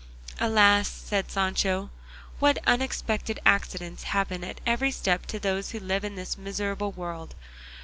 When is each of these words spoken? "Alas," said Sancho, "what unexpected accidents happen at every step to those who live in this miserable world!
"Alas," 0.39 0.87
said 0.87 1.29
Sancho, 1.29 1.91
"what 2.39 2.57
unexpected 2.65 3.39
accidents 3.45 4.01
happen 4.09 4.43
at 4.43 4.59
every 4.65 4.89
step 4.89 5.27
to 5.27 5.37
those 5.37 5.69
who 5.69 5.79
live 5.79 6.03
in 6.03 6.15
this 6.15 6.39
miserable 6.39 6.91
world! 6.91 7.35